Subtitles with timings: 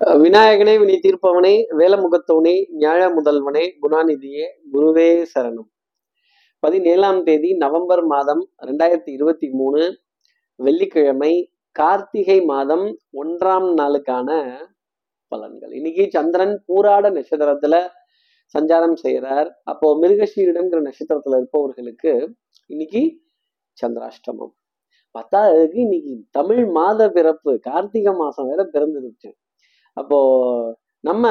[0.00, 5.68] விநாயகனே வினி தீர்ப்பவனே வேலமுகத்தவனே ஞாழ முதல்வனே குணாநிதியே குருவே சரணம்.
[6.58, 9.98] பதினேழாம் தேதி நவம்பர் மாதம் ரெண்டாயிரத்தி இருபத்தி மூணு
[10.56, 14.56] வெள்ளிக்கிழமை கார்த்திகை மாதம் ஒன்றாம் நாளுக்கான
[15.36, 15.72] பலன்கள்.
[15.74, 17.86] இன்னைக்கு சந்திரன் பூராட நட்சத்திரத்துல
[18.58, 22.34] சஞ்சாரம் செய்கிறார் அப்போ மிருகஷீரிடம்ங்கிற நட்சத்திரத்துல இருப்பவர்களுக்கு
[22.66, 23.20] இன்னைக்கு
[23.86, 24.54] சந்திராஷ்டமம்.
[25.18, 29.32] பத்தாவதுக்கு இன்னைக்கு தமிழ் மாத பிறப்பு கார்த்திகை மாசம் வேற பிறந்துருச்சு.
[29.96, 30.18] அப்போ
[31.04, 31.24] நம்ம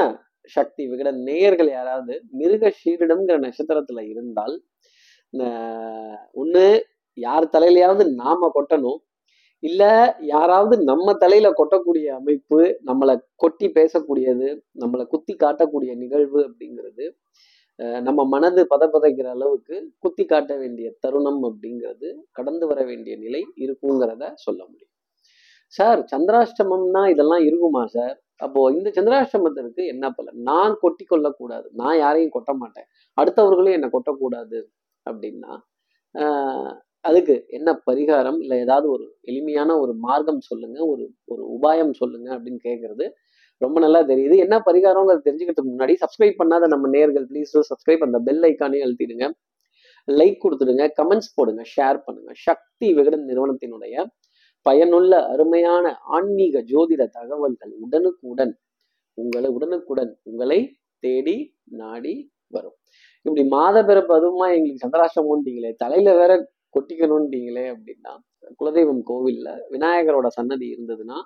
[0.50, 4.56] சக்தி விகட நேயர்கள் யாராவது மிருக சீரிடம்ங்கிற நட்சத்திரத்துல இருந்தால்
[6.36, 6.66] ஒண்ணு
[7.18, 9.00] யார் தலையிலையாவது நாம கொட்டணும்
[9.64, 9.84] இல்ல
[10.26, 14.48] யாராவது நம்ம தலையில கொட்டக்கூடிய அமைப்பு நம்மளை கொட்டி பேசக்கூடியது
[14.82, 17.06] நம்மளை குத்தி காட்டக்கூடிய நிகழ்வு அப்படிங்கிறது
[18.08, 24.62] நம்ம மனது பதப்பதைக்கிற அளவுக்கு குத்தி காட்ட வேண்டிய தருணம் அப்படிங்கிறது கடந்து வர வேண்டிய நிலை இருக்குங்கிறத சொல்ல
[24.68, 24.92] முடியும்.
[25.74, 28.16] சார் சந்திராஷ்டமம்னா இதெல்லாம் இருக்குமா சார்?
[28.40, 30.40] அப்போ இந்த சந்திராஷ்டமத்திற்கு என்ன பலன்?
[30.50, 31.68] நான் கொட்டி கொள்ளக்கூடாது.
[31.82, 32.88] நான் யாரையும் கொட்ட மாட்டேன்.
[33.18, 34.60] அடுத்தவர்களும் என்னை கொட்டக்கூடாது
[35.06, 35.54] அப்படின்னா
[37.10, 42.60] அதுக்கு என்ன பரிகாரம் இல்லை ஏதாவது ஒரு எளிமையான ஒரு மார்க்கம் சொல்லுங்க ஒரு ஒரு உபாயம் சொல்லுங்க அப்படின்னு
[42.68, 43.06] கேட்கறது
[43.62, 44.36] ரொம்ப நல்லா தெரியுது.
[44.46, 49.28] என்ன பரிகாரங்கிறது தெரிஞ்சுக்கிறதுக்கு முன்னாடி சப்ஸ்கிரைப் பண்ணாத நம்ம நேர்கள் ப்ளீஸ் சப்ஸ்கிரைப் அந்த பெல் ஐக்கானே அழுத்திடுங்க.
[50.08, 52.32] லைக் கொடுத்துடுங்க கமெண்ட்ஸ் போடுங்க ஷேர் பண்ணுங்க.
[52.48, 53.96] சக்தி விகடன் நிறுவனத்தினுடைய
[54.66, 58.54] பயனுள்ள அருமையான ஆன்மீக ஜோதிட தகவல்கள் உடனுக்குடன்
[59.18, 60.60] உங்களை உடனுக்குடன் உங்களை
[61.04, 61.38] தேடி
[61.74, 62.14] நாடி
[62.54, 62.78] வரும்.
[63.26, 66.32] இப்படி மாத பிறப்பு அதுவுமா எங்களுக்கு சந்திராஷ்டமோன்ட்டீங்களே தலையில வேற
[66.76, 68.14] கொட்டிக்கணும்ன்றீங்களே அப்படின்னா
[68.60, 71.18] குலதெய்வம் கோவில்ல விநாயகரோட சன்னதி இருந்ததுன்னா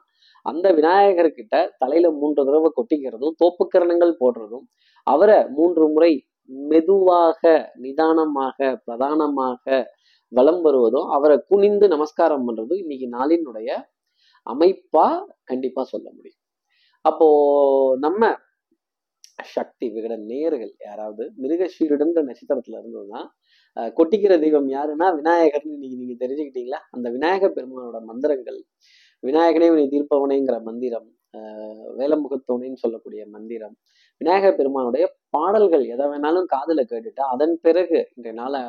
[0.45, 4.65] அந்த விநாயகர்கிட்ட தலையில மூன்று தடவை கொட்டிக்கிறதும் தோப்புக்கரணங்கள் போடுறதும்
[5.07, 6.11] அவரை மூன்று முறை
[6.69, 7.41] மெதுவாக
[7.75, 9.63] நிதானமாக பிரதானமாக
[10.31, 13.69] வலம் வருவதும் அவரை குனிந்து நமஸ்காரம் பண்றதும் இன்னைக்கு நாளினுடைய
[14.47, 15.05] அமைப்பா
[15.43, 16.41] கண்டிப்பா சொல்ல முடியும்.
[17.05, 17.27] அப்போ
[18.05, 18.21] நம்ம
[19.55, 23.21] சக்தி விகட நேர்கள் யாராவது மிருகஷீருடன்ற நட்சத்திரத்துல இருந்ததுன்னா
[23.97, 26.79] கொட்டிக்கிற தெய்வம் யாருன்னா விநாயகர்னு இன்னைக்கு நீங்க தெரிஞ்சுக்கிட்டீங்களா?
[26.95, 28.59] அந்த விநாயக பெருமானோட மந்திரங்கள்
[29.23, 31.07] விநாயகனே உனி தீர்ப்பவனேங்கிற மந்திரம்
[31.99, 33.75] வேலமுகத்தோனைன்னு சொல்லக்கூடிய மந்திரம்
[34.21, 38.61] விநாயகர் பெருமானுடைய பாடல்கள் எதை வேணாலும் காதுல கேட்டுட்டு அதன் பிறகு இன்றைய நாளை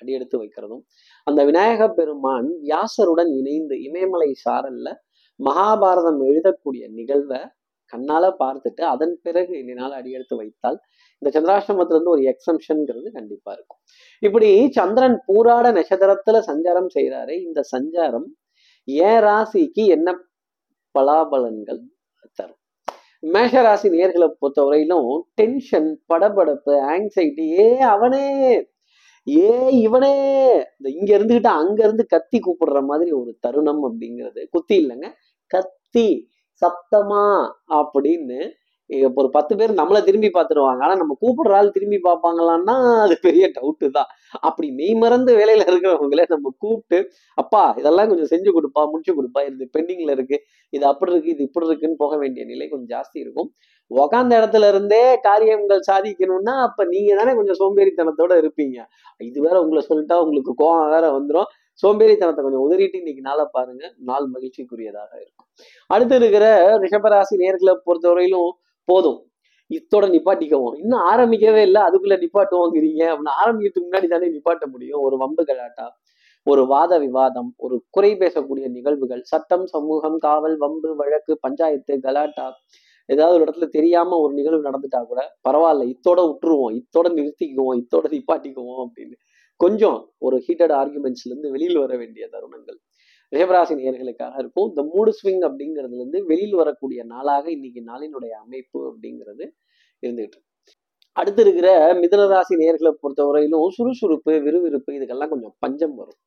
[0.00, 0.82] அடியெடுத்து வைக்கிறதும்
[1.24, 4.94] அந்த விநாயக பெருமான் வியாசருடன் இணைந்து இமயமலை சாரல்ல
[5.40, 7.40] மகாபாரதம் எழுதக்கூடிய நிகழ்வை
[7.92, 10.78] கண்ணால பார்த்துட்டு அதன் பிறகு இன்றைய அடியெடுத்து வைத்தால்
[11.22, 13.78] இந்த சந்திராசிரமத்துல இருந்து ஒரு எக்ஸம்ஷன்ங்கிறது கண்டிப்பா இருக்கும்.
[14.20, 18.26] இப்படி சந்திரன் பூராட நட்சத்திரத்துல சஞ்சாரம் செய்கிறாரு இந்த சஞ்சாரம்
[18.88, 20.18] ஏ ராசிக்கு என்ன
[20.98, 21.80] பலாபலன்கள்
[22.34, 22.60] தரும்?
[23.20, 28.26] மேஷ ராசி நேர்களை பொறுத்தவரையிலும் டென்ஷன் படபடப்பு ஆங்ஸைட்டி ஏ அவனே
[29.26, 29.46] ஏ
[29.80, 30.10] இவனே!
[30.76, 34.40] இந்த இங்க இருந்துகிட்டு அங்க இருந்து கத்தி கூப்பிடுற மாதிரி ஒரு தருணம் அப்படிங்கிறது.
[34.50, 35.08] குத்தி இல்லைங்க.
[35.50, 36.06] கத்தி
[36.62, 37.24] சப்தமா
[37.78, 38.38] அப்படின்னு
[39.20, 40.82] ஒரு பத்து பேர் நம்மளை திரும்பி பார்த்துருவாங்க.
[40.86, 42.74] ஆனால் நம்ம கூப்பிடுற ஆள் திரும்பி பார்ப்பாங்களான்னா
[43.04, 44.10] அது பெரிய டவுட்டு தான்.
[44.48, 46.98] அப்படி மெய் மறந்து வேலையில் இருக்கிறவங்கள நம்ம கூப்பிட்டு
[47.42, 50.38] அப்பா இதெல்லாம் கொஞ்சம் செஞ்சு கொடுப்பா முடிச்சு கொடுப்பா இது பெண்டிங்கில் இருக்கு.
[50.72, 53.50] இது அப்படி இருக்கு இது இப்படி இருக்குன்னு போக வேண்டிய நிலை கொஞ்சம் ஜாஸ்தி இருக்கும்.
[53.90, 58.78] உக்காந்த இடத்துல இருந்தே காரியங்கள் சாதிக்கணும்னா அப்போ நீங்கள் தானே கொஞ்சம் சோம்பேறித்தனத்தோட இருப்பீங்க.
[59.20, 61.50] இது வேற உங்களை சொல்லிட்டா உங்களுக்கு கோவம் வேற வந்துடும்
[61.82, 65.48] சோம்பேறித்தனத்தை கொஞ்சம் உதறிட்டு இன்னைக்கு நாளை பாருங்க நாள் மகிழ்ச்சிக்குரியதாக இருக்கும்.
[65.90, 66.46] அடுத்து இருக்கிற
[66.84, 68.52] ரிஷபராசி நேர்களை பொறுத்தவரையிலும்
[68.86, 69.20] போதும்.
[69.70, 70.76] இத்தோட நிப்பாட்டிக்கவும்.
[70.78, 71.82] இன்னும் ஆரம்பிக்கவே இல்லை.
[71.82, 75.00] அதுக்குள்ள நிப்பாட்டுவோங்கிறீங்க அப்படின்னு ஆரம்பிக்கிறதுக்கு முன்னாடி தானே நிப்பாட்ட முடியும்.
[75.00, 75.86] ஒரு வம்பு கலாட்டா
[76.46, 82.46] ஒரு வாத விவாதம் ஒரு குறை பேசக்கூடிய நிகழ்வுகள் சட்டம் சமூகம் காவல் வம்பு வழக்கு பஞ்சாயத்து கலாட்டா
[83.06, 85.84] ஏதாவது ஒரு இடத்துல தெரியாம ஒரு நிகழ்வு நடந்துட்டா கூட பரவாயில்ல.
[85.94, 87.78] இத்தோட விட்டுருவோம் இத்தோட நிறுத்திக்குவோம்.
[87.82, 89.16] இத்தோட நிப்பாட்டிக்குவோம் அப்படின்னு
[89.60, 92.65] கொஞ்சம் ஒரு ஹீட்டட் ஆர்குமெண்ட்ஸ்ல இருந்து வெளியில் வர வேண்டிய தருணங்கள்.
[93.32, 94.68] ரிஷபராசி நேர்களுக்காக இருக்கும்.
[94.68, 99.44] இந்த மூடு ஸ்விங் அப்படிங்கிறதுல இருந்து வெளியில் வரக்கூடிய நாளாக இன்னைக்கு நாளினுடைய அமைப்பு அப்படிங்கிறது
[100.02, 100.40] இருந்துகிட்டு
[101.16, 101.68] அடுத்து இருக்கிற
[102.00, 106.18] மிதனராசி நேர்களை பொறுத்தவரையிலும் சுறுசுறுப்பு விறுவிறுப்பு இதுக்கெல்லாம் கொஞ்சம் பஞ்சம் வரும்.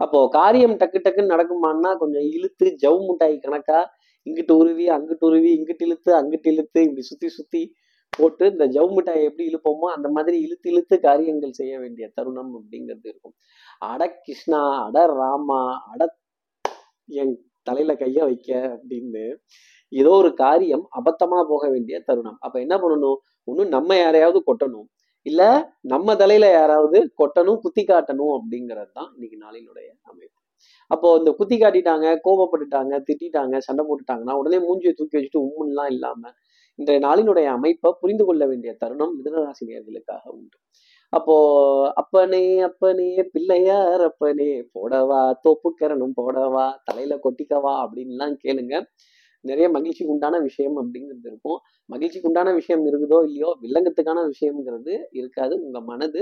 [0.00, 3.80] அப்போ காரியம் டக்கு டக்குன்னு நடக்குமான்னா கொஞ்சம் இழுத்து ஜவு முட்டாய் கணக்கா
[4.26, 7.62] இங்கிட்டு உருவி அங்கிட்டு உருவி இங்கிட்டு இழுத்து அங்கிட்டு இழுத்து இப்படி சுத்தி சுத்தி
[8.10, 13.06] போட்டு இந்த ஜவு மிட்டாயை எப்படி இழுப்போமோ அந்த மாதிரி இழுத்து இழுத்து காரியங்கள் செய்ய வேண்டிய தருணம் அப்படிங்கிறது
[13.12, 13.34] இருக்கும்.
[13.90, 15.60] அட கிருஷ்ணா அட ராமா
[15.92, 16.02] அட
[17.12, 19.24] என் தலையில கைய வைக்க அப்படின்னு
[19.88, 22.38] ஏதோ ஒரு காரியம் அபத்தமா போக வேண்டிய தருணம்.
[22.40, 23.18] அப்ப என்ன பண்ணணும்?
[23.44, 24.86] ஒன்னும் நம்ம யாரையாவது கொட்டணும்.
[25.22, 25.42] இல்ல
[25.80, 30.38] நம்ம தலையில யாராவது கொட்டணும் குத்தி காட்டணும் அப்படிங்கிறது தான் இன்னைக்கு நாளினுடைய அமைப்பு.
[30.86, 36.32] அப்போ இந்த குத்தி காட்டிட்டாங்க கோபப்பட்டுட்டாங்க திட்டாங்க சண்டை போட்டுட்டாங்கன்னா உடனே மூஞ்சியை தூக்கி வச்சுட்டு உம்முன்லாம் இல்லாம
[36.78, 40.56] இன்றைய நாளினுடைய அமைப்பை புரிந்து கொள்ள வேண்டிய தருணம் மிதனராசினியர்களுக்காக உண்டு.
[41.12, 41.34] அப்போ
[42.00, 48.74] அப்பனே அப்பனே பிள்ளையார் அப்பனே போடவா தோப்புக்கரணும் போடவா தலையில கொட்டிக்கவா அப்படின்லாம் கேளுங்க.
[49.44, 51.58] நிறைய மகிழ்ச்சிக்கு உண்டான விஷயம் அப்படிங்கிறது இருக்கும்.
[51.88, 55.54] மகிழ்ச்சிக்கு உண்டான விஷயம் இருக்குதோ இல்லையோ வில்லங்கத்துக்கான விஷயம்ங்கிறது இருக்காது.
[55.66, 56.20] உங்க மனது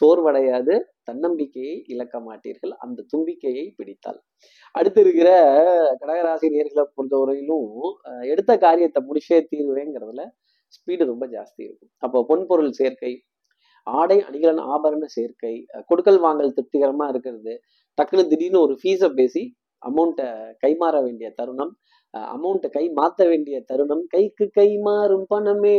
[0.00, 0.74] சோர்வடையாது.
[1.04, 2.72] தன்னம்பிக்கையை இழக்க மாட்டீர்கள்.
[2.84, 4.20] அந்த தும்பிக்கையை பிடித்தால்.
[4.74, 5.30] அடுத்து இருக்கிற
[6.00, 7.70] கடகராசி நேர்களை பொறுத்தவரையிலும்
[8.32, 10.24] எடுத்த காரியத்தை முடிச்சே தீர்வேங்கிறதுல
[10.76, 11.92] ஸ்பீடு ரொம்ப ஜாஸ்தி இருக்கும்.
[12.04, 13.12] அப்போ பொன்பொருள் சேர்க்கை
[13.86, 15.54] ஆடை அணிகலன் ஆபரண சேர்க்கை
[15.90, 17.54] கொடுக்கல் வாங்கல் திருப்திகரமா இருக்கிறது.
[17.98, 19.42] டக்குன்னு திடீர்னு ஒரு ஃபீஸை பேசி
[19.82, 20.28] அமௌண்ட்டை
[20.64, 21.72] கைமாற வேண்டிய தருணம்
[22.34, 24.04] அமௌண்ட்டை கை மாற்ற வேண்டிய தருணம்.
[24.14, 25.78] கைக்கு கை மாறும் பணமே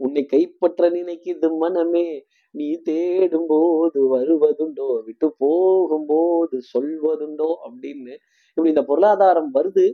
[0.00, 2.08] உன்னை கைப்பற்ற நினைக்குது மனமே.
[2.54, 8.14] நீ தேடும் போது வருவதுண்டோ விட்டு போகும்போது சொல்வதுண்டோ அப்படின்னு
[8.56, 9.86] இப்படி இந்த பொருளாதாரம் வருது.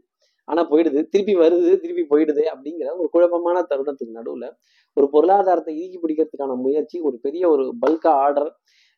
[0.48, 1.00] ஆனா போயிடுது.
[1.12, 4.46] திருப்பி வருது திருப்பி போயிடுது அப்படிங்கிற ஒரு குழப்பமான தருணத்துக்கு நடுவுல
[4.96, 8.50] ஒரு பொருளாதாரத்தை இறுக்கி பிடிக்கிறதுக்கான முயற்சி ஒரு பெரிய ஒரு பல்கா ஆர்டர்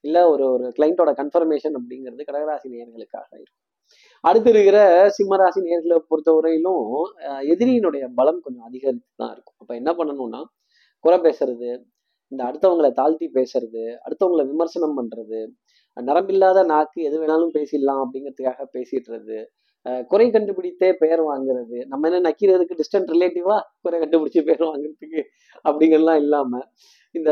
[0.04, 3.60] இல்ல ஒரு ஒரு கிளைண்டோட கன்ஃபர்மேஷன் அப்படிங்கிறது கடகராசி நேர்களுக்காக இருக்கும்.
[4.24, 4.78] அடுத்து இருக்கிற
[5.16, 6.84] சிம்மராசி நேர்களை பொறுத்தவரையிலும்
[7.52, 9.56] எதிரியினுடைய பலம் கொஞ்சம் அதிகரித்து தான் இருக்கும்.
[9.62, 10.40] அப்ப என்ன பண்ணணும்னா
[11.04, 11.70] குறை பேசுறது
[12.32, 15.40] இந்த அடுத்தவங்களை தாழ்த்தி பேசுறது அடுத்தவங்களை விமர்சனம் பண்றது
[15.96, 19.38] நரம்பில்லாத நாக்கு எது வேணாலும் பேசிடலாம் அப்படிங்கிறதுக்காக பேசிடுறது
[20.10, 21.78] குறை கண்டுபிடித்தே பெயர் வாங்குறது.
[21.90, 25.22] நம்ம என்ன நக்கிறதுக்கு டிஸ்டன்ட் ரிலேட்டிவா குறை கண்டுபிடிச்சு பெயர் வாங்குறதுக்கு
[25.64, 26.60] அப்படிங்கிறலாம் இல்லாம
[27.14, 27.30] இந்த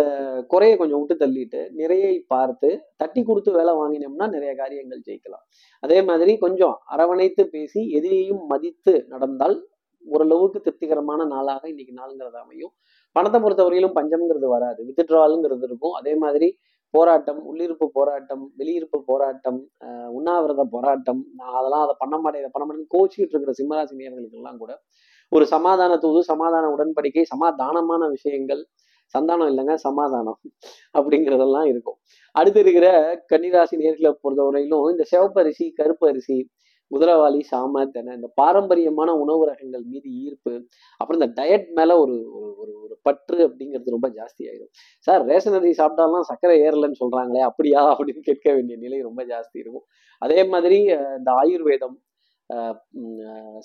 [0.52, 5.44] குறையை கொஞ்சம் விட்டு தள்ளிட்டு நிறையை பார்த்து தட்டி கொடுத்து வேலை வாங்கினோம்னா நிறைய காரியங்கள் ஜெயிக்கலாம்.
[5.82, 9.56] அதே மாதிரி கொஞ்சம் அரவணைத்து பேசி எதிரியையும் மதித்து நடந்தால்
[10.05, 12.72] ஓரளவுக்கு திருப்திகரமான நாளாக இன்னைக்கு நாளுங்கிறது அமையும்.
[13.16, 14.81] பணத்தை பொறுத்தவரையிலும் பஞ்சம்ங்கிறது வராது.
[14.88, 15.94] வித்ட்ராலுங்கிறது இருக்கும்.
[16.00, 16.48] அதே மாதிரி
[16.94, 22.65] போராட்டம் உள்ளிருப்பு போராட்டம் வெளியிருப்பு போராட்டம் ஆஹ் உண்ணாவிரத போராட்டம் நான் அதெல்லாம் அதை பண்ண மாட்டேன் இதை பண்ண
[22.67, 24.83] மாட்டேன்னு கோச்சிக்கிட்டு இருக்கிற சிம்மராசி நேயர்களுக்கு எல்லாம் கூட
[25.29, 28.67] ஒரு சமாதான தூது சமாதான உடன்படிக்கை சமாதானமான விஷயங்கள்
[29.15, 30.39] சந்தானம் இல்லைங்க சமாதானம்
[30.99, 31.99] அப்படிங்கிறதெல்லாம் இருக்கும்.
[32.35, 32.87] அடுத்து இருக்கிற
[33.33, 36.37] கன்னிராசி நேர்களை பொறுத்தவரையிலும் இந்த சிவப்பரிசி கருப்பரிசி கருப்பு அரிசி
[36.93, 37.83] குதிரவாளி சாம
[38.17, 40.55] இந்த பாரம்பரியமான உணவு ரகங்கள் மீது ஈர்ப்பு
[41.00, 42.17] அப்புறம் இந்த டயட் மேல ஒரு
[42.55, 44.73] ஒரு ஒரு பற்று அப்படிங்கிறது ரொம்ப ஜாஸ்தி ஆயிடும்
[45.06, 47.81] சார் ரேஷன் அரிசி சாப்பிட்டாலாம் சர்க்கரை ஏறலன்னு சொல்றாங்களே அப்படியா?
[47.94, 49.87] அப்படின்னு கேட்க வேண்டிய நிலை ரொம்ப ஜாஸ்தி இருக்கும்.
[50.23, 50.79] அதே மாதிரி
[51.19, 51.97] இந்த ஆயுர்வேதம்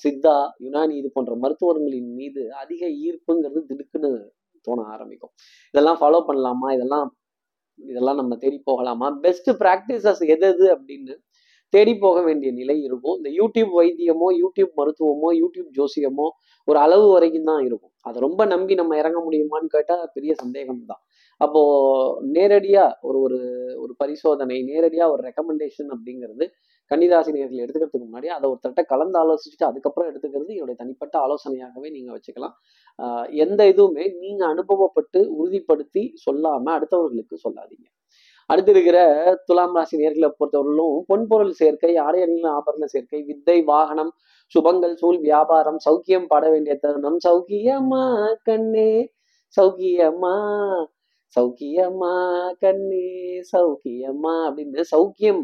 [0.03, 0.35] சித்தா
[0.65, 4.11] யுனானி இது போன்ற மருத்துவர்களின் மீது அதிக ஈர்ப்புங்கிறது திடுக்குன்னு
[4.65, 5.33] தோண ஆரம்பிக்கும்.
[5.73, 6.69] இதெல்லாம் ஃபாலோ பண்ணலாமா?
[6.77, 7.07] இதெல்லாம்
[7.79, 9.07] இதெல்லாம் நம்ம தேடி போகலாமா?
[9.25, 11.15] பெஸ்ட் ப்ராக்டிசஸ் எது எது அப்படின்னு
[11.73, 13.15] தேடி போக வேண்டிய நிலை இருக்கும்.
[13.19, 16.27] இந்த யூடியூப் வைத்தியமோ யூடியூப் மருத்துவமோ யூடியூப் ஜோசியமோ
[16.67, 17.93] ஒரு அளவு வரைக்கும் தான் இருக்கும்.
[18.07, 21.01] அதை ரொம்ப நம்பி நம்ம இறங்க முடியுமான்னு கேட்டால் பெரிய சந்தேகம் தான்
[21.41, 21.61] அப்போ
[22.35, 23.39] நேரடியா ஒரு ஒரு
[23.83, 26.45] ஒரு பரிசோதனை நேரடியா ஒரு ரெக்கமெண்டேஷன் அப்படிங்கிறது
[26.91, 32.55] கன்னிராசி நேர்கள் எடுத்துக்கிறதுக்கு முன்னாடி அதை ஒருத்தர்கிட்ட கலந்து ஆலோசிச்சுட்டு அதுக்கப்புறம் எடுத்துக்கிறது என்னுடைய தனிப்பட்ட ஆலோசனையாகவே நீங்க வச்சுக்கலாம்.
[33.45, 37.87] எந்த இதுவுமே நீங்க அனுபவப்பட்டு உறுதிப்படுத்தி சொல்லாம அடுத்தவர்களுக்கு சொல்லாதீங்க.
[38.49, 38.99] அடுத்து இருக்கிற
[39.45, 44.11] துலாம் ராசி நேர்களை பொறுத்தவரையிலும் பொன்பொருள் சேர்க்கை ஆடை அணிகள் ஆபரண சேர்க்கை வித்தை வாகனம்
[44.55, 48.03] சுபங்கள் சூழ் வியாபாரம் சௌக்கியம் பாட வேண்டிய தருணம் சௌக்கியமா
[48.43, 48.91] கண்ணே
[49.57, 50.35] சௌக்கியமா
[51.35, 52.13] சௌக்கியமா
[52.59, 53.07] கண்ணே
[53.51, 55.43] சௌக்கியமா அப்படின்னு சௌக்கியம்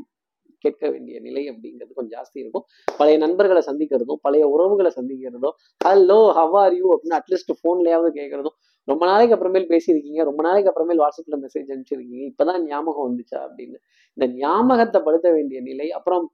[0.65, 2.65] கேட்க வேண்டிய நிலை அப்படிங்கிறது கொஞ்சம் ஜாஸ்தி இருக்கும்.
[2.97, 8.55] பழைய நண்பர்களை சந்திக்கிறதும் பழைய உறவுகளை சந்திக்கிறதும் ஹலோ ஹவ் ஆர் யூ அப்படின்னு அட்லீஸ்ட் ஃபோன்லயாவது கேட்கறதும்
[8.87, 12.25] ரொம்ப நாளைக்கு அப்புறமேல் பேசியிருக்கீங்க ரொம்ப நாளைக்கு அப்புறமேல் வாட்ஸ்அப்ல மெசேஜ் அனுப்பிச்சிருக்கீங்க.
[12.31, 13.77] இப்பதான் ஞாபகம் வந்துச்சா அப்படின்னு.
[14.13, 16.25] இந்த ஞாபகத்தை படுத்த வேண்டிய நிலை அப்புறம்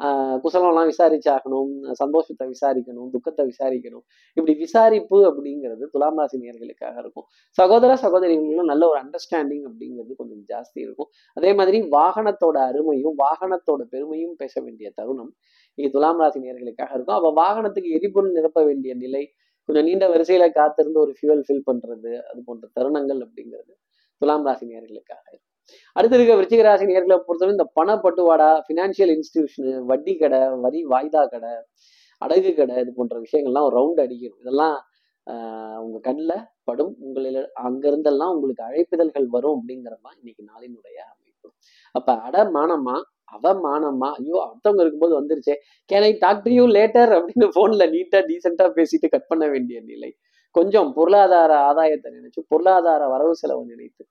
[0.00, 4.04] ஆஹ் குசலம்லாம் விசாரிச்சாகணும் சந்தோஷத்தை விசாரிக்கணும் துக்கத்தை விசாரிக்கணும்.
[4.36, 7.26] இப்படி விசாரிப்பு அப்படிங்கிறது துலாம் ராசி நேர்களுக்காக இருக்கும்.
[7.58, 11.10] சகோதர சகோதரிகளும் நல்ல ஒரு அண்டர்ஸ்டாண்டிங் அப்படிங்கிறது கொஞ்சம் ஜாஸ்தி இருக்கும்.
[11.36, 15.32] அதே மாதிரி வாகனத்தோட அருமையும் வாகனத்தோட பெருமையும் பேச வேண்டிய தருணம்
[15.78, 17.18] இங்கே துலாம் ராசி நேர்களுக்காக இருக்கும்.
[17.20, 19.24] அப்ப வாகனத்துக்கு எரிபொருள் நிரப்ப வேண்டிய நிலை
[19.64, 23.72] கொஞ்சம் நீண்ட வரிசையில காத்திருந்து ஒரு ஃபியூவல் ஃபில் பண்றது அது போன்ற தருணங்கள் அப்படிங்கிறது
[24.18, 25.52] துலாம் ராசி நேர்களுக்காக இருக்கும்.
[25.92, 31.52] அடுத்து இருக்க விருச்சிக ராசி நேர்களை பொறுத்தவரை இந்த பணப்பட்டுவாடா ஃபினான்ஷியல் இன்ஸ்டிடியூஷனு வட்டி கடை வரி வாய்தா கடை
[32.22, 34.36] அடகு கடை இது போன்ற விஷயங்கள்லாம் ரவுண்ட் அடிக்கும்.
[34.40, 34.76] இதெல்லாம்
[35.26, 36.96] ஆஹ் உங்க கண்ணில் படும்.
[36.98, 41.48] உங்களில் அங்கிருந்தெல்லாம் உங்களுக்கு அழைப்பிதழ்கள் வரும் அப்படிங்கிறதுலாம் இன்னைக்கு நாளினுடைய அமைப்பு.
[41.92, 42.44] அப்ப அட
[43.36, 44.10] அவமானமா?
[44.20, 45.56] ஐயோ அடுத்தவங்க இருக்கும்போது வந்துருச்சே.
[45.90, 50.10] Can I talk to you later அப்படின்னு போன்ல நீட்டா டீசெண்டாக பேசிட்டு கட் பண்ண வேண்டிய நிலை.
[50.54, 54.04] கொஞ்சம் பொருளாதார ஆதாயத்தை நினைச்சு பொருளாதார வரவு செலவு நினைத்து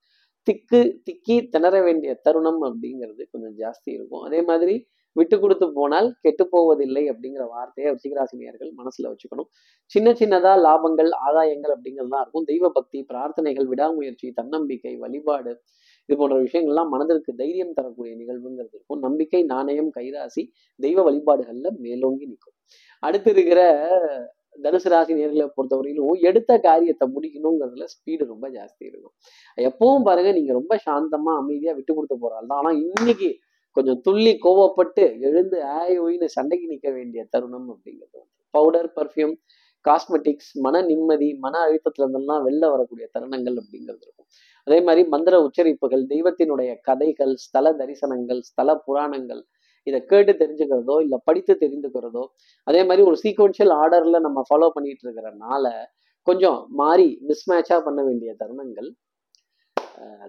[0.48, 4.24] திக்கு திக்கி திணற வேண்டிய தருணம் அப்படிங்கிறது கொஞ்சம் ஜாஸ்தி இருக்கும்.
[4.28, 4.74] அதே மாதிரி
[5.16, 9.48] விட்டு கொடுத்து போனால் கெட்டு போவதில்லை அப்படிங்கிற வார்த்தையை ரிஷிகராசினியர்கள் மனசுல வச்சுக்கணும்.
[9.92, 12.48] சின்ன சின்னதா லாபங்கள் ஆதாயங்கள் அப்படிங்கிறது தான் இருக்கும்.
[12.52, 15.54] தெய்வ பக்தி பிரார்த்தனைகள் விடாமுயற்சி தன்னம்பிக்கை வழிபாடு
[16.10, 19.02] இது போன்ற விஷயங்கள்லாம் மனதிற்கு தைரியம் தரக்கூடிய நிகழ்வுங்கிறது இருக்கும்.
[19.08, 20.44] நம்பிக்கை நாணயம் கைராசி
[20.80, 22.56] தெய்வ வழிபாடுகள்ல மேலோங்கி நிற்கும்.
[23.04, 23.62] அடுத்து இருக்கிற
[24.66, 29.14] தனுசு ராசி நேர்களை பொறுத்தவரையிலும் எடுத்த காரியத்தை முடிக்கணுங்கிறதுல ஸ்பீடு ரொம்ப ஜாஸ்தி இருக்கும்.
[29.58, 33.30] எப்பவும் பாருங்க நீங்க ரொம்ப சாந்தமா அமைதியா விட்டு கொடுத்து போறாள் தான் ஆனா இன்னைக்கு
[33.78, 38.20] கொஞ்சம் துள்ளி கோவப்பட்டு எழுந்து ஆய் ஒயின்னு சண்டைக்கு நிற்க வேண்டிய தருணம் அப்படிங்கிறது
[38.54, 39.34] பவுடர் பர்ஃப்யூம்
[39.86, 44.28] காஸ்மெட்டிக்ஸ் மன நிம்மதி மன அழுத்தத்துல இருந்தெல்லாம் வெளில வரக்கூடிய தருணங்கள் அப்படிங்கிறது இருக்கும்.
[44.68, 49.42] அதே மாதிரி மந்திர உச்சரிப்புகள் தெய்வத்தினுடைய கதைகள் ஸ்தல தரிசனங்கள் ஸ்தல புராணங்கள்
[49.88, 52.24] இதை கேட்டு தெரிஞ்சுக்கிறதோ இல்லை படித்து தெரிந்துக்கிறதோ
[52.68, 55.66] அதே மாதிரி ஒரு சீக்வன்ஷியல் ஆர்டர்ல நம்ம ஃபாலோ பண்ணிட்டு இருக்கிறனால
[56.28, 58.90] கொஞ்சம் மாறி மிஸ்மேட்சாக பண்ண வேண்டிய தருணங்கள்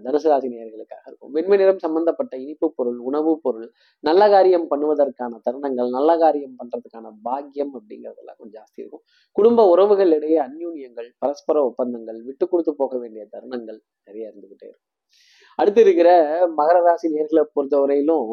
[0.05, 1.33] தனுசு ராசி நேர்களுக்காக இருக்கும்.
[1.33, 3.69] வெண்மை நிறம் சம்பந்தப்பட்ட இனிப்பு பொருள் உணவுப் பொருள்
[4.05, 9.05] நல்ல காரியம் பண்ணுவதற்கான தருணங்கள் நல்ல காரியம் பண்றதுக்கான பாக்கியம் அப்படிங்கிறதெல்லாம் கொஞ்சம் ஜாஸ்தி இருக்கும்.
[9.37, 14.91] குடும்ப உறவுகள் இடையே அந்யூன்யங்கள் பரஸ்பர ஒப்பந்தங்கள் விட்டு கொடுத்து போக வேண்டிய தருணங்கள் நிறைய இருந்துகிட்டே இருக்கும்.
[15.59, 16.11] அடுத்து இருக்கிற
[16.57, 18.31] மகர ராசி நேர்களை பொறுத்தவரையிலும்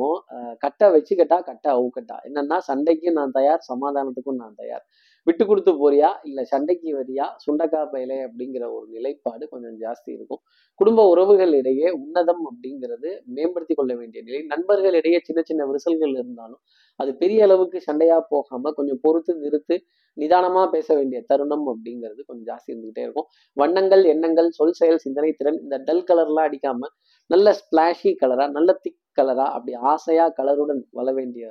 [0.58, 2.16] கட்டை வச்சுக்கட்டா கட்டை அவுக்கட்டா.
[2.28, 4.86] என்னன்னா சண்டைக்கும் நான் தயார் சமாதானத்துக்கும் நான் தயார்.
[5.28, 6.10] விட்டு கொடுத்து போறியா?
[6.28, 7.26] இல்லை சண்டைக்கு வரியா?
[7.44, 10.42] சுண்டக்கா பயலை அப்படிங்கிற ஒரு நிலைப்பாடு கொஞ்சம் ஜாஸ்தி இருக்கும்.
[10.80, 14.40] குடும்ப உறவுகள் இடையே உன்னதம் அப்படிங்கிறது மேம்படுத்தி கொள்ள வேண்டிய நிலை.
[14.54, 16.62] நண்பர்கள் இடையே சின்ன சின்ன விரிசல்கள் இருந்தாலும்
[17.00, 19.76] அது பெரிய அளவுக்கு சண்டையா போகாம கொஞ்சம் பொறுத்து நிறுத்து
[20.18, 23.28] நிதானமா பேச வேண்டிய தருணம் அப்படிங்கிறது கொஞ்சம் ஜாஸ்தி இருந்துகிட்டே இருக்கும்.
[23.58, 26.90] வண்ணங்கள் எண்ணங்கள் சொல் செயல் சிந்தனை திறன் இந்த டல் கலர்லாம் அடிக்காம
[27.30, 31.46] நல்ல ஸ்பிளாஷி கலரா நல்ல திக் கலரா அப்படி ஆசையா கலருடன் வள வேண்டிய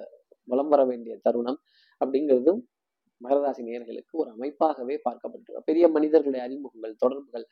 [0.48, 1.58] வளம் வர வேண்டிய தருணம்
[2.00, 2.60] அப்படிங்கிறதும்
[3.20, 5.66] மகரராசி நேர்களுக்கு ஒரு அமைப்பாகவே பார்க்கப்பட்டிருக்கும்.
[5.70, 7.46] பெரிய மனிதர்களுடைய அறிமுகங்கள் தொடர்புகள்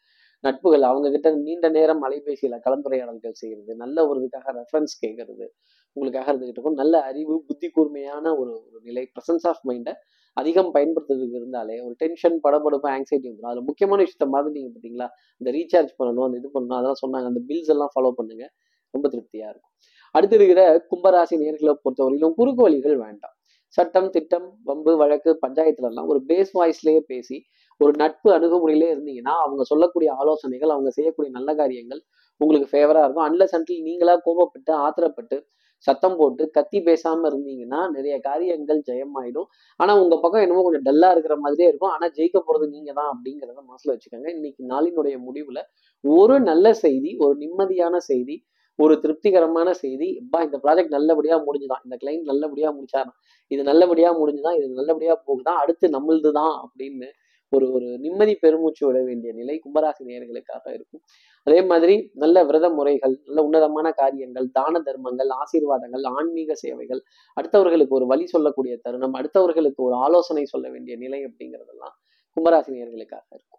[0.45, 5.47] நட்புகள் அவங்க கிட்ட நீண்ட நேரம் அலைபேசியில கலந்துரையாடல்கள் செய்யறது நல்ல ஒரு இதுக்காக ரெஃபரன்ஸ் கேட்கறது
[5.97, 9.95] உங்களுக்காக இருந்துகிட்டு நல்ல அறிவு புத்தி கூர்மையான ஒரு ஒரு நிலை ப்ரெசன்ஸ் ஆஃப் மைண்டை
[10.37, 15.09] அதிகம் பயன்படுத்துறதுக்கு இருந்தாலே ஒரு டென்ஷன் படப்படுப்பு ஆங்ஸைட்டி வந்துடும் அதில் முக்கியமான விஷயத்த மாதிரி நீங்கள் பார்த்தீங்களா
[15.41, 17.27] இந்த ரீசார்ஜ் பண்ணணும் அந்த இது பண்ணணும் அதெல்லாம் சொன்னாங்க.
[17.33, 18.45] அந்த பில்ஸ் எல்லாம் ஃபாலோ பண்ணுங்க.
[18.95, 19.75] ரொம்ப திருப்தியாக இருக்கும்.
[20.15, 20.61] அடுத்து இருக்கிற
[20.93, 23.35] கும்பராசி நேர்களை பொறுத்தவரையிலும் குறுக்கு வழிகள் வேண்டாம்.
[23.77, 27.37] சட்டம் திட்டம் வம்பு வழக்கு பஞ்சாயத்துல எல்லாம் ஒரு பேஸ் வாய்ஸ்லயே பேசி
[27.81, 32.01] ஒரு நட்பு அணுகுமுறையிலே இருந்தீங்கன்னா அவங்க சொல்லக்கூடிய ஆலோசனைகள் அவங்க செய்யக்கூடிய நல்ல காரியங்கள்
[32.41, 33.27] உங்களுக்கு ஃபேவரா இருக்கும்.
[33.29, 35.37] அன்லஸ் அன்டில் நீங்களா கோபப்பட்டு ஆத்திரப்பட்டு
[35.87, 39.49] சத்தம் போட்டு கத்தி பேசாம இருந்தீங்கன்னா நிறைய காரியங்கள் ஜெயமாயிடும்.
[39.81, 41.93] ஆனா உங்க பக்கம் என்னமோ கொஞ்சம் டல்லா இருக்கிற மாதிரியே இருக்கும்.
[41.97, 44.29] ஆனா ஜெயிக்க போறது நீங்க தான் அப்படிங்கிறத மனசுல வச்சுக்கோங்க.
[44.39, 45.61] இன்னைக்கு நாளினுடைய முடிவுல
[46.05, 48.37] ஒரு நல்ல செய்தி ஒரு நிம்மதியான செய்தி
[48.79, 51.83] ஒரு திருப்திகரமான செய்தி அப்பா இந்த ப்ராஜெக்ட் நல்லபடியா முடிஞ்சுதான்.
[51.87, 53.17] இந்த கிளைண்ட் நல்லபடியா முடிச்சாராம்
[53.51, 57.09] இது நல்லபடியா முடிஞ்சுதான் இது நல்லபடியா போகுதான் அடுத்து நம்மளது தான் அப்படின்னு
[57.53, 61.03] ஒரு ஒரு நிம்மதி பெருமூச்சு விட வேண்டிய நிலை கும்பராசி நேர்களுக்காக இருக்கும்.
[61.47, 67.01] அதே மாதிரி நல்ல விரத முறைகள் நல்ல உன்னதமான காரியங்கள் தான தர்மங்கள் ஆசீர்வாதங்கள் ஆன்மீக சேவைகள்
[67.37, 71.95] அடுத்தவர்களுக்கு ஒரு வழி சொல்லக்கூடிய தருணம் அடுத்தவர்களுக்கு ஒரு ஆலோசனை சொல்ல வேண்டிய நிலை அப்படிங்கிறதெல்லாம்
[72.37, 73.58] கும்பராசி நேர்களுக்காக இருக்கும்.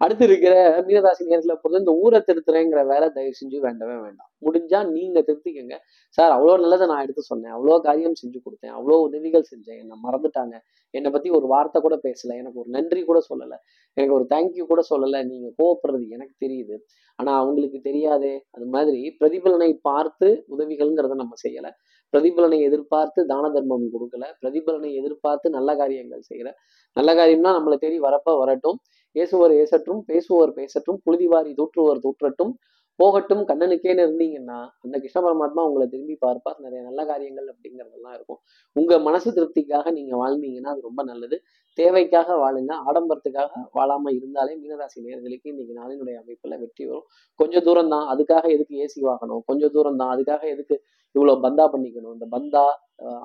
[0.00, 0.54] அடுத்து இருக்கிற
[0.86, 4.30] மீனராசி நேர்களை பொறுத்த இந்த ஊரை திருத்துறேங்கிற வேலை தயவு செஞ்சு வேண்டவே வேண்டாம்.
[4.46, 5.76] முடிஞ்சா நீங்க திருத்திக்கங்க.
[6.18, 7.52] சார் அவ்வளோ நல்லதை நான் எடுத்து சொன்னேன்.
[7.52, 8.74] அவ்வளோ காரியம் செஞ்சு கொடுத்தேன்.
[8.78, 9.78] அவ்வளோ உதவிகள் செஞ்சேன்.
[9.78, 10.56] என்னை மறந்துட்டாங்க.
[10.90, 12.36] என்னை பத்தி ஒரு வார்த்தை கூட பேசல.
[12.36, 13.58] எனக்கு ஒரு நன்றி கூட சொல்லலை.
[13.94, 15.20] எனக்கு ஒரு தேங்க்யூ கூட சொல்லலை.
[15.26, 16.76] நீங்க கோவப்படுறது எனக்கு தெரியுது.
[17.18, 18.34] ஆனா அவங்களுக்கு தெரியாதே.
[18.50, 21.68] அது மாதிரி பிரதிபலனை பார்த்து உதவிகள்ங்கிறத நம்ம செய்யல.
[22.16, 24.24] பிரதிபலனை எதிர்பார்த்து தான தர்மம் கொடுக்கல.
[24.40, 26.50] பிரதிபலனை எதிர்பார்த்து நல்ல காரியங்கள் செய்யல.
[26.92, 28.78] நல்ல காரியம்னா நம்மளை தேடி வரப்ப வரட்டும்.
[29.14, 30.98] ஏசுவர் ஏசற்றும் பேசுவோர் பேசட்டும்.
[31.06, 32.52] புழுதிவாரி தூற்றுவோர் தூற்றட்டும்.
[33.00, 36.58] போகட்டும் கண்ணனுக்கேன்னு இருந்தீங்கன்னா அந்த கிருஷ்ண பரமாத்மா உங்களை திரும்பி பார்ப்பார்.
[36.64, 38.40] நிறைய நல்ல காரியங்கள் அப்படிங்கிறதெல்லாம் இருக்கும்.
[38.76, 41.38] உங்க மனசு திருப்திக்காக நீங்க வாழ்ந்தீங்கன்னா அது ரொம்ப நல்லது.
[41.78, 42.72] தேவைக்காக வாழுங்க.
[42.88, 47.06] ஆடம்பரத்துக்காக வாழாம இருந்தாலே மீனராசி நேர்களுக்கு இன்னைக்கு நாளினுடைய அமைப்புல வெற்றி வரும்.
[47.40, 49.42] கொஞ்சம் தூரம் தான் அதுக்காக எதுக்கு ஏசி வாங்கணும்?
[49.50, 50.76] கொஞ்சம் தூரம் தான் அதுக்காக எதுக்கு
[51.14, 52.14] இவ்வளவு பந்தா பண்ணிக்கணும்?
[52.16, 52.64] இந்த பந்தா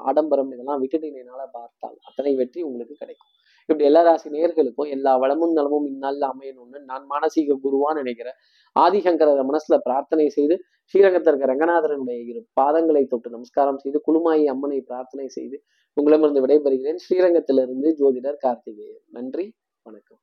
[0.09, 3.31] ஆடம்பரம் இதெல்லாம் விட்டுட்டீங்கனால பார்த்தால் அத்தனை வெற்றி உங்களுக்கு கிடைக்கும்.
[3.65, 8.37] இப்படி எல்லா ராசி நேர்களுக்கும் எல்லா வளமும் நலமும் இந்நாளில் அமையணும்னு நான் மானசீக குருவான்னு நினைக்கிறேன்.
[8.79, 15.63] ஆதிசங்கர மனசுல பிரார்த்தனை செய்து ஸ்ரீரங்கத்திற்கு ரங்கநாதரனுடைய இரு பாதங்களை தொட்டு நமஸ்காரம் செய்து குழுமாயி அம்மனை பிரார்த்தனை செய்து
[15.93, 17.01] உங்களிடமிருந்து விடைபெறுகிறேன்.
[17.05, 19.03] ஸ்ரீரங்கத்திலிருந்து ஜோதிடர் கார்த்திகேயன்.
[19.11, 20.21] நன்றி வணக்கம்.